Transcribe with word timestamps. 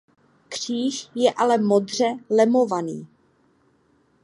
Kříž 0.49 1.09
je 1.15 1.31
ale 1.33 1.57
modře 1.57 2.05
lemovaný. 2.29 3.07